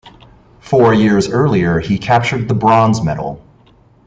Four 0.61 0.95
years 0.95 1.29
earlier 1.29 1.77
he 1.79 1.99
captured 1.99 2.47
the 2.47 2.55
bronze 2.55 3.03
medal. 3.03 3.39